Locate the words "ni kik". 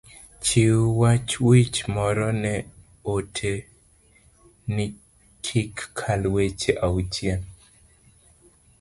4.75-5.75